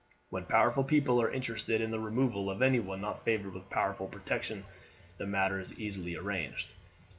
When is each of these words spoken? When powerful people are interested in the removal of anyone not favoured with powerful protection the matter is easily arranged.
When 0.31 0.45
powerful 0.45 0.83
people 0.83 1.21
are 1.21 1.29
interested 1.31 1.79
in 1.79 1.91
the 1.91 1.99
removal 1.99 2.49
of 2.49 2.63
anyone 2.63 3.01
not 3.01 3.23
favoured 3.23 3.53
with 3.53 3.69
powerful 3.69 4.07
protection 4.07 4.65
the 5.19 5.27
matter 5.27 5.59
is 5.59 5.79
easily 5.79 6.15
arranged. 6.15 6.73